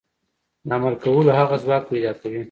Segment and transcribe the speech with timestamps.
[0.67, 2.39] د عمل کولو هغه ځواک پيدا کوي.